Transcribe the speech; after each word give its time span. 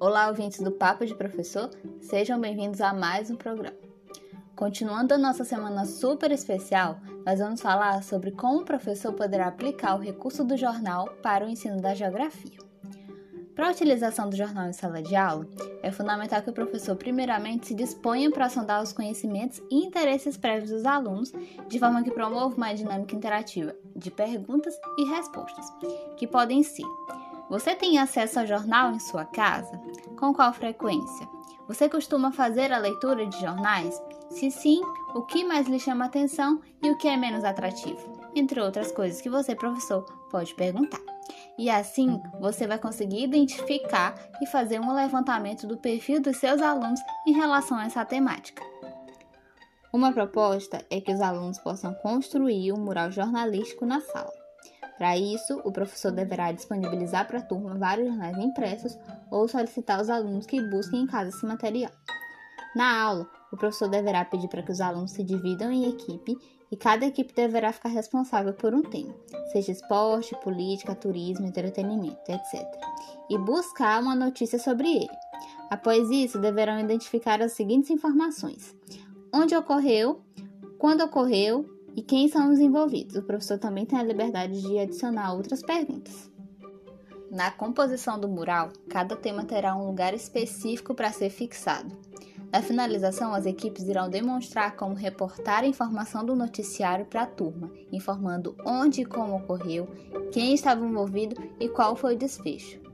Olá, 0.00 0.28
ouvintes 0.28 0.60
do 0.60 0.72
Papo 0.72 1.04
de 1.04 1.14
Professor, 1.14 1.68
sejam 2.00 2.40
bem-vindos 2.40 2.80
a 2.80 2.90
mais 2.94 3.30
um 3.30 3.36
programa. 3.36 3.76
Continuando 4.56 5.12
a 5.12 5.18
nossa 5.18 5.44
semana 5.44 5.84
super 5.84 6.32
especial, 6.32 6.98
nós 7.26 7.38
vamos 7.38 7.60
falar 7.60 8.02
sobre 8.02 8.30
como 8.30 8.60
o 8.60 8.64
professor 8.64 9.12
poderá 9.12 9.48
aplicar 9.48 9.94
o 9.96 10.00
recurso 10.00 10.42
do 10.42 10.56
jornal 10.56 11.06
para 11.22 11.44
o 11.44 11.50
ensino 11.50 11.82
da 11.82 11.94
geografia. 11.94 12.56
Para 13.54 13.68
a 13.68 13.72
utilização 13.72 14.30
do 14.30 14.36
jornal 14.36 14.70
em 14.70 14.72
sala 14.72 15.02
de 15.02 15.14
aula, 15.14 15.46
é 15.82 15.92
fundamental 15.92 16.40
que 16.40 16.48
o 16.48 16.54
professor, 16.54 16.96
primeiramente, 16.96 17.66
se 17.66 17.74
disponha 17.74 18.30
para 18.30 18.48
sondar 18.48 18.82
os 18.82 18.94
conhecimentos 18.94 19.60
e 19.70 19.84
interesses 19.84 20.34
prévios 20.34 20.70
dos 20.70 20.86
alunos, 20.86 21.30
de 21.68 21.78
forma 21.78 22.02
que 22.02 22.10
promova 22.10 22.56
uma 22.56 22.72
dinâmica 22.72 23.14
interativa 23.14 23.76
de 23.94 24.10
perguntas 24.10 24.74
e 24.96 25.04
respostas, 25.04 25.66
que 26.16 26.26
podem 26.26 26.62
ser 26.62 26.86
você 27.50 27.74
tem 27.74 27.98
acesso 27.98 28.38
ao 28.38 28.46
jornal 28.46 28.92
em 28.92 29.00
sua 29.00 29.24
casa? 29.24 29.76
Com 30.16 30.32
qual 30.32 30.52
frequência? 30.52 31.28
Você 31.66 31.88
costuma 31.88 32.30
fazer 32.30 32.72
a 32.72 32.78
leitura 32.78 33.26
de 33.26 33.40
jornais? 33.40 34.00
Se 34.30 34.52
sim, 34.52 34.80
o 35.16 35.22
que 35.22 35.42
mais 35.42 35.66
lhe 35.66 35.80
chama 35.80 36.04
atenção 36.04 36.60
e 36.80 36.88
o 36.88 36.96
que 36.96 37.08
é 37.08 37.16
menos 37.16 37.42
atrativo? 37.42 38.30
Entre 38.36 38.60
outras 38.60 38.92
coisas 38.92 39.20
que 39.20 39.28
você, 39.28 39.56
professor, 39.56 40.04
pode 40.30 40.54
perguntar. 40.54 41.00
E 41.58 41.68
assim 41.68 42.22
você 42.40 42.68
vai 42.68 42.78
conseguir 42.78 43.24
identificar 43.24 44.14
e 44.40 44.46
fazer 44.46 44.78
um 44.78 44.94
levantamento 44.94 45.66
do 45.66 45.76
perfil 45.76 46.22
dos 46.22 46.36
seus 46.36 46.62
alunos 46.62 47.00
em 47.26 47.32
relação 47.32 47.76
a 47.76 47.86
essa 47.86 48.04
temática. 48.04 48.62
Uma 49.92 50.12
proposta 50.12 50.86
é 50.88 51.00
que 51.00 51.12
os 51.12 51.20
alunos 51.20 51.58
possam 51.58 51.92
construir 51.94 52.72
um 52.72 52.78
mural 52.78 53.10
jornalístico 53.10 53.84
na 53.84 54.00
sala. 54.00 54.39
Para 54.98 55.16
isso, 55.16 55.60
o 55.64 55.72
professor 55.72 56.12
deverá 56.12 56.52
disponibilizar 56.52 57.26
para 57.26 57.38
a 57.38 57.42
turma 57.42 57.74
vários 57.74 58.08
jornais 58.08 58.36
impressos 58.36 58.98
ou 59.30 59.48
solicitar 59.48 59.98
aos 59.98 60.10
alunos 60.10 60.44
que 60.44 60.60
busquem 60.60 61.02
em 61.02 61.06
casa 61.06 61.30
esse 61.30 61.46
material. 61.46 61.90
Na 62.76 63.02
aula, 63.02 63.28
o 63.52 63.56
professor 63.56 63.88
deverá 63.88 64.24
pedir 64.24 64.48
para 64.48 64.62
que 64.62 64.70
os 64.70 64.80
alunos 64.80 65.12
se 65.12 65.24
dividam 65.24 65.72
em 65.72 65.88
equipe 65.88 66.36
e 66.70 66.76
cada 66.76 67.04
equipe 67.04 67.34
deverá 67.34 67.72
ficar 67.72 67.88
responsável 67.88 68.52
por 68.52 68.72
um 68.72 68.82
tema, 68.82 69.12
seja 69.50 69.72
esporte, 69.72 70.36
política, 70.36 70.94
turismo, 70.94 71.46
entretenimento, 71.46 72.20
etc. 72.28 72.64
E 73.28 73.36
buscar 73.38 74.00
uma 74.00 74.14
notícia 74.14 74.58
sobre 74.58 74.88
ele. 74.88 75.10
Após 75.68 76.08
isso, 76.10 76.38
deverão 76.38 76.78
identificar 76.78 77.42
as 77.42 77.52
seguintes 77.52 77.90
informações: 77.90 78.76
onde 79.34 79.56
ocorreu, 79.56 80.20
quando 80.78 81.02
ocorreu 81.02 81.64
e 81.96 82.02
quem 82.02 82.28
são 82.28 82.52
os 82.52 82.58
envolvidos. 82.58 83.16
O 83.16 83.22
professor 83.22 83.58
também 83.58 83.86
tem 83.86 83.98
a 83.98 84.02
liberdade 84.02 84.60
de 84.60 84.78
adicionar 84.78 85.32
outras 85.32 85.62
perguntas. 85.62 86.30
Na 87.30 87.50
composição 87.50 88.18
do 88.18 88.28
mural, 88.28 88.70
cada 88.88 89.14
tema 89.14 89.44
terá 89.44 89.76
um 89.76 89.86
lugar 89.86 90.14
específico 90.14 90.94
para 90.94 91.12
ser 91.12 91.30
fixado. 91.30 91.96
Na 92.52 92.60
finalização, 92.60 93.32
as 93.32 93.46
equipes 93.46 93.86
irão 93.86 94.10
demonstrar 94.10 94.74
como 94.74 94.94
reportar 94.94 95.62
a 95.62 95.66
informação 95.66 96.24
do 96.24 96.34
noticiário 96.34 97.06
para 97.06 97.22
a 97.22 97.26
turma, 97.26 97.70
informando 97.92 98.56
onde 98.66 99.02
e 99.02 99.04
como 99.04 99.36
ocorreu, 99.36 99.86
quem 100.32 100.52
estava 100.52 100.84
envolvido 100.84 101.40
e 101.60 101.68
qual 101.68 101.94
foi 101.94 102.16
o 102.16 102.18
desfecho. 102.18 102.89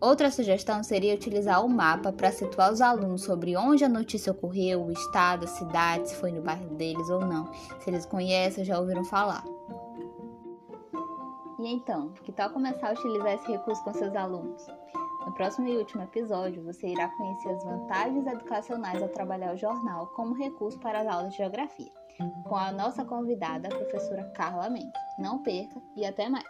Outra 0.00 0.30
sugestão 0.30 0.82
seria 0.84 1.14
utilizar 1.14 1.64
o 1.64 1.68
mapa 1.68 2.12
para 2.12 2.30
situar 2.30 2.72
os 2.72 2.80
alunos 2.80 3.22
sobre 3.22 3.56
onde 3.56 3.84
a 3.84 3.88
notícia 3.88 4.30
ocorreu, 4.30 4.84
o 4.84 4.92
estado, 4.92 5.44
a 5.44 5.48
cidade, 5.48 6.10
se 6.10 6.14
foi 6.14 6.30
no 6.30 6.40
bairro 6.40 6.68
deles 6.76 7.10
ou 7.10 7.20
não, 7.20 7.52
se 7.80 7.90
eles 7.90 8.06
conhecem 8.06 8.62
ou 8.62 8.64
já 8.64 8.78
ouviram 8.78 9.04
falar. 9.04 9.42
E 11.58 11.66
então, 11.66 12.12
que 12.22 12.30
tal 12.30 12.50
começar 12.50 12.90
a 12.90 12.92
utilizar 12.92 13.34
esse 13.34 13.50
recurso 13.50 13.82
com 13.82 13.92
seus 13.92 14.14
alunos? 14.14 14.64
No 15.26 15.34
próximo 15.34 15.66
e 15.66 15.76
último 15.76 16.04
episódio, 16.04 16.62
você 16.62 16.86
irá 16.86 17.08
conhecer 17.08 17.48
as 17.48 17.64
vantagens 17.64 18.26
educacionais 18.26 19.02
ao 19.02 19.08
trabalhar 19.08 19.52
o 19.52 19.58
jornal 19.58 20.06
como 20.14 20.34
recurso 20.34 20.78
para 20.78 21.00
as 21.00 21.08
aulas 21.08 21.32
de 21.32 21.38
geografia, 21.38 21.90
com 22.44 22.54
a 22.54 22.70
nossa 22.70 23.04
convidada, 23.04 23.66
a 23.66 23.76
professora 23.76 24.30
Carla 24.36 24.70
Mendes. 24.70 24.92
Não 25.18 25.42
perca 25.42 25.82
e 25.96 26.06
até 26.06 26.28
mais! 26.28 26.46